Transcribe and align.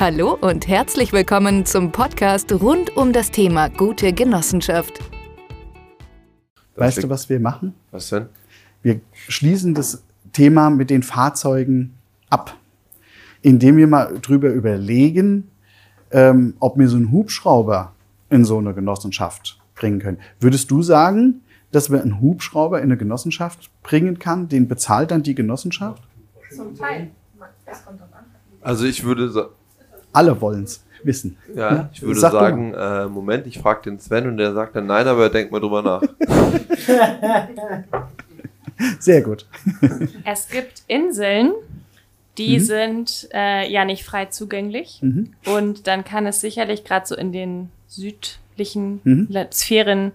Hallo 0.00 0.32
und 0.40 0.66
herzlich 0.66 1.12
willkommen 1.12 1.66
zum 1.66 1.92
Podcast 1.92 2.50
rund 2.54 2.96
um 2.96 3.12
das 3.12 3.30
Thema 3.30 3.68
gute 3.68 4.14
Genossenschaft. 4.14 4.98
Weißt 6.76 7.02
du, 7.02 7.10
was 7.10 7.28
wir 7.28 7.38
machen? 7.38 7.74
Was 7.90 8.08
denn? 8.08 8.30
Wir 8.82 9.02
schließen 9.12 9.74
das 9.74 10.02
Thema 10.32 10.70
mit 10.70 10.88
den 10.88 11.02
Fahrzeugen 11.02 11.92
ab, 12.30 12.56
indem 13.42 13.76
wir 13.76 13.86
mal 13.86 14.18
drüber 14.22 14.48
überlegen, 14.48 15.50
ähm, 16.12 16.54
ob 16.60 16.78
wir 16.78 16.88
so 16.88 16.96
einen 16.96 17.12
Hubschrauber 17.12 17.92
in 18.30 18.46
so 18.46 18.56
eine 18.56 18.72
Genossenschaft 18.72 19.60
bringen 19.74 19.98
können. 19.98 20.18
Würdest 20.40 20.70
du 20.70 20.80
sagen, 20.80 21.42
dass 21.72 21.90
wir 21.90 22.00
einen 22.00 22.22
Hubschrauber 22.22 22.78
in 22.78 22.84
eine 22.84 22.96
Genossenschaft 22.96 23.70
bringen 23.82 24.18
kann, 24.18 24.48
den 24.48 24.66
bezahlt 24.66 25.10
dann 25.10 25.22
die 25.22 25.34
Genossenschaft? 25.34 26.02
Zum 26.50 26.74
Teil. 26.74 27.10
Das 27.66 27.84
kommt 27.84 28.00
drauf 28.00 28.08
an. 28.12 28.24
Also 28.62 28.86
ich 28.86 29.04
würde, 29.04 29.28
sa- 29.28 29.50
Alle 30.12 30.40
wollen 30.40 30.64
es 30.64 30.84
wissen. 31.02 31.36
ja, 31.54 31.88
ich 31.92 32.02
würde 32.02 32.20
Sag 32.20 32.32
sagen, 32.32 32.74
äh, 32.74 33.06
Moment, 33.06 33.46
ich 33.46 33.58
frage 33.58 33.82
den 33.90 33.98
Sven 34.00 34.26
und 34.26 34.36
der 34.36 34.52
sagt 34.52 34.76
dann 34.76 34.86
nein, 34.86 35.06
aber 35.08 35.24
er 35.24 35.30
denkt 35.30 35.50
mal 35.52 35.60
drüber 35.60 35.82
nach. 35.82 36.02
Sehr 38.98 39.22
gut. 39.22 39.46
Es 40.24 40.48
gibt 40.48 40.82
Inseln, 40.86 41.52
die 42.38 42.58
Mhm. 42.58 42.62
sind 42.62 43.28
äh, 43.34 43.70
ja 43.70 43.84
nicht 43.84 44.04
frei 44.04 44.26
zugänglich. 44.26 44.98
Mhm. 45.02 45.32
Und 45.46 45.86
dann 45.86 46.04
kann 46.04 46.26
es 46.26 46.40
sicherlich 46.40 46.84
gerade 46.84 47.06
so 47.06 47.14
in 47.14 47.32
den 47.32 47.70
südlichen 47.88 49.00
Mhm. 49.04 49.28
Sphären 49.52 50.12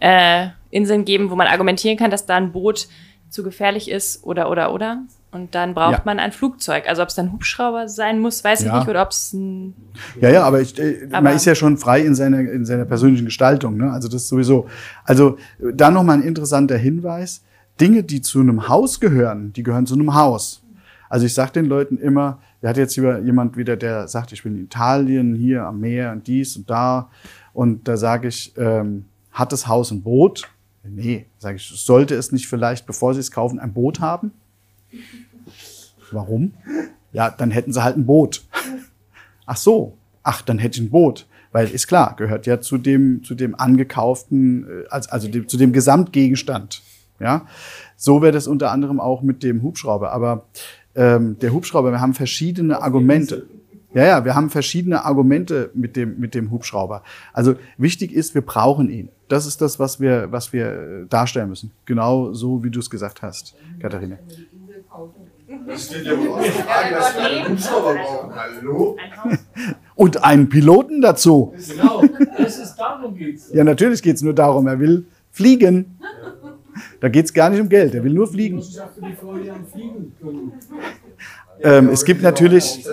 äh, 0.00 0.48
Inseln 0.70 1.04
geben, 1.04 1.30
wo 1.30 1.36
man 1.36 1.46
argumentieren 1.46 1.96
kann, 1.98 2.10
dass 2.10 2.26
da 2.26 2.36
ein 2.36 2.52
Boot 2.52 2.88
zu 3.30 3.42
gefährlich 3.42 3.90
ist 3.90 4.24
oder 4.24 4.50
oder 4.50 4.72
oder. 4.74 5.02
Und 5.32 5.54
dann 5.54 5.74
braucht 5.74 5.92
Ja. 5.98 6.02
man 6.04 6.18
ein 6.18 6.32
Flugzeug. 6.32 6.88
Also 6.88 7.02
ob 7.02 7.08
es 7.08 7.14
dann 7.14 7.26
ein 7.26 7.32
Hubschrauber 7.32 7.88
sein 7.88 8.18
muss, 8.18 8.42
weiß 8.42 8.62
ich 8.62 8.66
Ja. 8.66 8.80
nicht. 8.80 8.88
Oder 8.88 9.02
ob 9.02 9.10
es 9.10 9.32
ein 9.32 9.74
Ja, 10.20 10.28
ja, 10.30 10.42
aber, 10.42 10.60
ich, 10.60 10.76
äh, 10.78 11.06
man 11.08 11.26
Aber- 11.26 11.32
ist 11.36 11.44
ja 11.44 11.54
schon 11.54 11.76
frei 11.76 12.00
in 12.00 12.16
seiner, 12.16 12.40
in 12.40 12.64
seiner 12.64 12.84
persönlichen 12.84 13.26
Gestaltung. 13.26 13.76
Ne? 13.76 13.92
Also 13.92 14.08
das 14.08 14.22
ist 14.22 14.28
sowieso. 14.28 14.66
Also 15.04 15.36
äh, 15.60 15.72
da 15.72 15.90
nochmal 15.92 16.16
ein 16.18 16.22
interessanter 16.24 16.76
Hinweis. 16.76 17.42
Dinge, 17.80 18.02
die 18.02 18.20
zu 18.20 18.40
einem 18.40 18.68
Haus 18.68 18.98
gehören, 19.00 19.52
die 19.52 19.62
gehören 19.62 19.86
zu 19.86 19.94
einem 19.94 20.14
Haus. 20.14 20.62
Also 21.08 21.26
ich 21.26 21.32
sage 21.34 21.52
den 21.52 21.66
Leuten 21.66 21.96
immer, 21.96 22.40
wir 22.60 22.68
hat 22.68 22.76
jetzt 22.76 22.94
hier 22.94 23.20
jemand 23.20 23.56
wieder, 23.56 23.76
der 23.76 24.06
sagt, 24.08 24.32
ich 24.32 24.42
bin 24.42 24.56
in 24.56 24.64
Italien, 24.64 25.34
hier 25.34 25.64
am 25.64 25.80
Meer 25.80 26.12
und 26.12 26.26
dies 26.26 26.56
und 26.56 26.68
da. 26.68 27.08
Und 27.52 27.86
da 27.88 27.96
sage 27.96 28.28
ich, 28.28 28.52
ähm, 28.58 29.06
hat 29.32 29.52
das 29.52 29.66
Haus 29.68 29.92
ein 29.92 30.02
Boot? 30.02 30.48
Nee, 30.82 31.26
sage 31.38 31.56
ich, 31.56 31.66
sollte 31.68 32.14
es 32.14 32.32
nicht 32.32 32.48
vielleicht, 32.48 32.86
bevor 32.86 33.12
Sie 33.14 33.20
es 33.20 33.30
kaufen, 33.30 33.58
ein 33.58 33.72
Boot 33.72 34.00
haben? 34.00 34.32
Warum? 36.10 36.52
Ja, 37.12 37.30
dann 37.30 37.50
hätten 37.50 37.72
sie 37.72 37.82
halt 37.82 37.96
ein 37.96 38.06
Boot. 38.06 38.42
Ach 39.46 39.56
so, 39.56 39.96
ach, 40.22 40.42
dann 40.42 40.58
hätte 40.58 40.78
ich 40.80 40.86
ein 40.86 40.90
Boot. 40.90 41.26
Weil 41.52 41.68
ist 41.68 41.88
klar, 41.88 42.14
gehört 42.16 42.46
ja 42.46 42.60
zu 42.60 42.78
dem, 42.78 43.24
zu 43.24 43.34
dem 43.34 43.54
angekauften, 43.58 44.64
äh, 44.84 44.88
als- 44.88 45.08
also 45.08 45.28
dem, 45.28 45.48
zu 45.48 45.56
dem 45.56 45.72
Gesamtgegenstand. 45.72 46.82
Ja, 47.18 47.46
so 47.96 48.22
wäre 48.22 48.32
das 48.32 48.46
unter 48.46 48.70
anderem 48.70 48.98
auch 49.00 49.22
mit 49.22 49.42
dem 49.42 49.62
Hubschrauber. 49.62 50.12
Aber 50.12 50.46
ähm, 50.94 51.38
der 51.40 51.52
Hubschrauber, 51.52 51.90
wir 51.90 52.00
haben 52.00 52.14
verschiedene 52.14 52.80
Argumente. 52.80 53.46
Ja, 53.92 54.04
ja, 54.04 54.24
wir 54.24 54.34
haben 54.34 54.50
verschiedene 54.50 55.04
Argumente 55.04 55.70
mit 55.74 55.96
dem, 55.96 56.18
mit 56.18 56.34
dem 56.34 56.50
Hubschrauber. 56.50 57.02
Also 57.32 57.56
wichtig 57.76 58.12
ist, 58.12 58.34
wir 58.34 58.42
brauchen 58.42 58.88
ihn. 58.88 59.08
Das 59.28 59.46
ist 59.46 59.60
das, 59.60 59.78
was 59.78 60.00
wir, 60.00 60.30
was 60.30 60.52
wir 60.52 60.66
äh, 60.66 61.06
darstellen 61.08 61.48
müssen. 61.48 61.72
Genau 61.86 62.32
so, 62.32 62.62
wie 62.62 62.70
du 62.70 62.80
es 62.80 62.88
gesagt 62.88 63.22
hast, 63.22 63.54
Katharina. 63.80 64.18
Das 65.66 65.86
steht 65.86 66.04
ja 66.04 66.16
wohl 66.16 66.28
außer 66.28 66.50
Frage, 66.50 66.94
dass 66.94 67.14
wir 67.16 67.22
einen 67.22 67.48
Hubschrauber 67.48 67.94
brauchen. 67.94 68.34
Hallo? 68.34 68.96
ein 68.98 69.24
Haus. 69.24 69.38
Und 69.96 70.24
einen 70.24 70.48
Piloten 70.48 71.00
dazu. 71.00 71.54
Genau, 71.68 72.02
das 72.38 72.58
ist 72.58 72.76
darum 72.76 73.16
geht's. 73.16 73.50
Ja, 73.52 73.64
natürlich 73.64 74.02
geht 74.02 74.16
es 74.16 74.22
nur 74.22 74.34
darum, 74.34 74.66
er 74.68 74.78
will 74.78 75.06
fliegen. 75.32 75.98
Da 77.00 77.08
geht 77.08 77.26
es 77.26 77.34
gar 77.34 77.50
nicht 77.50 77.60
um 77.60 77.68
Geld, 77.68 77.94
er 77.94 78.04
will 78.04 78.12
nur 78.12 78.28
fliegen. 78.28 78.62
Ähm, 81.62 81.88
es 81.90 82.04
gibt 82.04 82.22
natürlich, 82.22 82.86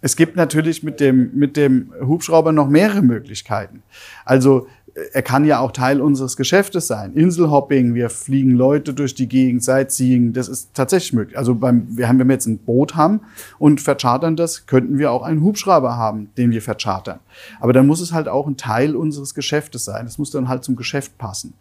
es 0.00 0.16
gibt 0.16 0.36
natürlich 0.36 0.82
mit 0.82 1.00
dem, 1.00 1.30
mit 1.34 1.56
dem 1.56 1.92
Hubschrauber 2.00 2.52
noch 2.52 2.68
mehrere 2.68 3.02
Möglichkeiten. 3.02 3.82
Also 4.24 4.66
äh, 4.94 5.00
er 5.12 5.22
kann 5.22 5.44
ja 5.44 5.60
auch 5.60 5.72
Teil 5.72 6.00
unseres 6.00 6.36
Geschäftes 6.36 6.86
sein. 6.86 7.14
Inselhopping, 7.14 7.94
wir 7.94 8.10
fliegen 8.10 8.50
Leute 8.50 8.94
durch 8.94 9.14
die 9.14 9.28
Gegend, 9.28 9.64
Sightseeing, 9.64 10.32
das 10.32 10.48
ist 10.48 10.74
tatsächlich 10.74 11.12
möglich. 11.12 11.38
Also 11.38 11.54
beim, 11.54 11.96
wir 11.96 12.08
haben, 12.08 12.18
wenn 12.18 12.28
wir 12.28 12.34
jetzt 12.34 12.46
ein 12.46 12.58
Boot 12.58 12.94
haben 12.94 13.20
und 13.58 13.80
verchartern 13.80 14.36
das, 14.36 14.66
könnten 14.66 14.98
wir 14.98 15.12
auch 15.12 15.22
einen 15.22 15.42
Hubschrauber 15.42 15.96
haben, 15.96 16.30
den 16.36 16.50
wir 16.50 16.62
verchartern. 16.62 17.20
Aber 17.60 17.72
dann 17.72 17.86
muss 17.86 18.00
es 18.00 18.12
halt 18.12 18.28
auch 18.28 18.46
ein 18.46 18.56
Teil 18.56 18.96
unseres 18.96 19.34
Geschäftes 19.34 19.84
sein. 19.84 20.06
Es 20.06 20.18
muss 20.18 20.30
dann 20.30 20.48
halt 20.48 20.64
zum 20.64 20.76
Geschäft 20.76 21.16
passen. 21.18 21.54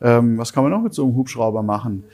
Ähm, 0.00 0.38
was 0.38 0.52
kann 0.52 0.64
man 0.64 0.72
noch 0.72 0.82
mit 0.82 0.94
so 0.94 1.04
einem 1.04 1.14
Hubschrauber 1.14 1.62
machen? 1.62 2.04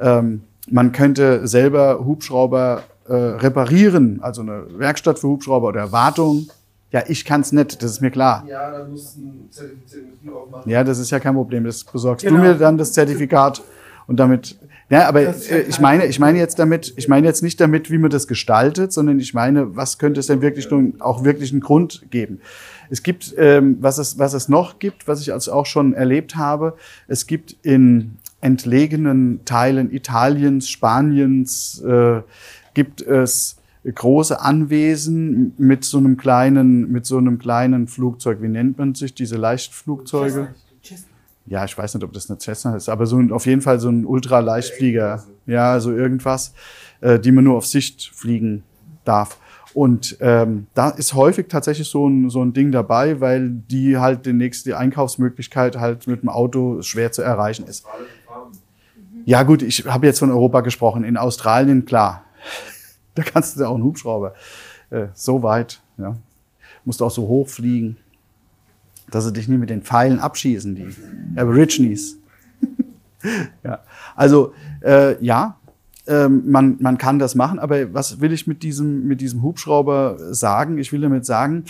Ähm, 0.00 0.42
man 0.70 0.92
könnte 0.92 1.46
selber 1.46 2.04
Hubschrauber 2.04 2.82
äh, 3.08 3.14
reparieren, 3.14 4.18
also 4.22 4.42
eine 4.42 4.64
Werkstatt 4.78 5.18
für 5.18 5.28
Hubschrauber 5.28 5.68
oder 5.68 5.92
Wartung. 5.92 6.48
Ja, 6.92 7.02
ich 7.08 7.24
kann 7.24 7.40
es 7.40 7.52
nicht, 7.52 7.82
das 7.82 7.90
ist 7.92 8.00
mir 8.00 8.10
klar. 8.10 8.44
ja, 8.48 8.70
da 8.70 8.84
musst 8.84 9.16
du 9.16 9.20
zertifizierten 9.50 10.10
Betrieb 10.12 10.34
aufmachen. 10.34 10.70
Ja, 10.70 10.84
das 10.84 10.98
ist 10.98 11.10
ja 11.10 11.18
kein 11.20 11.34
Problem. 11.34 11.64
Das 11.64 11.84
besorgst 11.84 12.24
Genau. 12.24 12.40
du 12.40 12.42
mir 12.48 12.54
dann 12.54 12.78
das 12.78 12.92
Zertifikat 12.92 13.62
und 14.06 14.18
damit. 14.18 14.56
Ja, 14.88 15.08
aber 15.08 15.22
äh, 15.22 15.62
ich 15.68 15.80
meine, 15.80 16.06
ich 16.06 16.20
meine 16.20 16.38
jetzt 16.38 16.60
damit, 16.60 16.94
ich 16.96 17.08
meine 17.08 17.26
jetzt 17.26 17.42
nicht 17.42 17.60
damit, 17.60 17.90
wie 17.90 17.98
man 17.98 18.08
das 18.10 18.28
gestaltet, 18.28 18.92
sondern 18.92 19.18
ich 19.18 19.34
meine, 19.34 19.74
was 19.74 19.98
könnte 19.98 20.20
es 20.20 20.28
denn 20.28 20.42
wirklich 20.42 20.70
nun 20.70 20.94
auch 21.00 21.24
wirklich 21.24 21.50
einen 21.50 21.60
Grund 21.60 22.06
geben? 22.10 22.40
Es 22.88 23.02
gibt, 23.02 23.34
ähm, 23.36 23.78
was 23.80 23.98
es, 23.98 24.16
was 24.20 24.32
es 24.32 24.48
noch 24.48 24.78
gibt, 24.78 25.08
was 25.08 25.20
ich 25.20 25.32
also 25.32 25.52
auch 25.52 25.66
schon 25.66 25.92
erlebt 25.92 26.36
habe. 26.36 26.74
Es 27.08 27.26
gibt 27.26 27.56
in 27.62 28.16
entlegenen 28.46 29.44
Teilen 29.44 29.92
Italiens, 29.92 30.70
Spaniens, 30.70 31.82
äh, 31.82 32.22
gibt 32.74 33.02
es 33.02 33.56
große 33.84 34.40
Anwesen 34.40 35.52
mit 35.58 35.84
so 35.84 35.98
einem 35.98 36.16
kleinen, 36.16 36.90
mit 36.90 37.06
so 37.06 37.18
einem 37.18 37.38
kleinen 37.38 37.88
Flugzeug. 37.88 38.40
Wie 38.40 38.48
nennt 38.48 38.78
man 38.78 38.94
sich 38.94 39.14
diese 39.14 39.36
Leichtflugzeuge? 39.36 40.54
Ja, 41.46 41.64
ich 41.64 41.76
weiß 41.76 41.94
nicht, 41.94 42.04
ob 42.04 42.12
das 42.12 42.30
eine 42.30 42.38
Cessna 42.38 42.76
ist, 42.76 42.88
aber 42.88 43.06
so 43.06 43.18
ein, 43.18 43.30
auf 43.32 43.46
jeden 43.46 43.62
Fall 43.62 43.78
so 43.78 43.88
ein 43.88 44.04
Ultraleichtflieger. 44.04 45.24
Ja, 45.46 45.78
so 45.80 45.92
irgendwas, 45.92 46.54
äh, 47.00 47.18
die 47.18 47.32
man 47.32 47.44
nur 47.44 47.56
auf 47.56 47.66
Sicht 47.66 48.10
fliegen 48.12 48.62
darf. 49.04 49.38
Und 49.76 50.16
ähm, 50.20 50.68
da 50.72 50.88
ist 50.88 51.12
häufig 51.12 51.48
tatsächlich 51.48 51.88
so 51.88 52.08
ein, 52.08 52.30
so 52.30 52.42
ein 52.42 52.54
Ding 52.54 52.72
dabei, 52.72 53.20
weil 53.20 53.50
die 53.50 53.98
halt 53.98 54.24
die 54.24 54.32
nächste 54.32 54.78
Einkaufsmöglichkeit 54.78 55.76
halt 55.78 56.06
mit 56.06 56.22
dem 56.22 56.30
Auto 56.30 56.80
schwer 56.80 57.12
zu 57.12 57.20
erreichen 57.20 57.66
ist. 57.66 57.84
Ja 59.26 59.42
gut, 59.42 59.62
ich 59.62 59.84
habe 59.86 60.06
jetzt 60.06 60.20
von 60.20 60.30
Europa 60.30 60.60
gesprochen. 60.60 61.02
In 61.02 61.16
Australien, 61.16 61.84
klar, 61.84 62.24
da 63.16 63.24
kannst 63.24 63.58
du 63.58 63.64
auch 63.64 63.74
einen 63.74 63.82
Hubschrauber. 63.82 64.34
Äh, 64.88 65.08
so 65.14 65.42
weit, 65.42 65.82
ja. 65.98 66.16
Musst 66.84 67.02
auch 67.02 67.10
so 67.10 67.26
hoch 67.26 67.48
fliegen, 67.48 67.96
dass 69.10 69.24
sie 69.24 69.32
dich 69.32 69.48
nie 69.48 69.58
mit 69.58 69.68
den 69.68 69.82
Pfeilen 69.82 70.20
abschießen, 70.20 70.76
die 70.76 70.94
Aborigines. 71.34 72.18
ja. 73.64 73.80
Also, 74.14 74.54
äh, 74.80 75.20
ja, 75.22 75.58
ähm, 76.06 76.48
man, 76.48 76.76
man 76.78 76.96
kann 76.96 77.18
das 77.18 77.34
machen, 77.34 77.58
aber 77.58 77.92
was 77.92 78.20
will 78.20 78.32
ich 78.32 78.46
mit 78.46 78.62
diesem, 78.62 79.08
mit 79.08 79.20
diesem 79.20 79.42
Hubschrauber 79.42 80.18
sagen? 80.32 80.78
Ich 80.78 80.92
will 80.92 81.00
damit 81.00 81.26
sagen, 81.26 81.64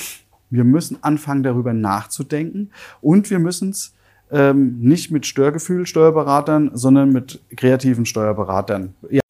wir 0.51 0.65
müssen 0.65 1.03
anfangen, 1.03 1.43
darüber 1.43 1.73
nachzudenken 1.73 2.71
und 3.01 3.31
wir 3.31 3.39
müssen 3.39 3.71
es 3.71 3.95
ähm, 4.31 4.79
nicht 4.81 5.11
mit 5.11 5.27
Störgefühl 5.27 5.85
Steuerberatern, 5.87 6.71
sondern 6.75 7.11
mit 7.11 7.41
kreativen 7.57 8.07
Steuerberatern. 8.07 8.95
Ja. 9.11 9.21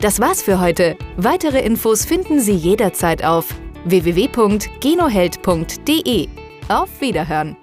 Das 0.00 0.18
war's 0.20 0.42
für 0.42 0.60
heute. 0.60 0.96
Weitere 1.16 1.64
Infos 1.64 2.04
finden 2.04 2.40
Sie 2.40 2.52
jederzeit 2.52 3.24
auf 3.24 3.46
www.genoheld.de. 3.86 6.28
Auf 6.68 7.00
Wiederhören! 7.00 7.56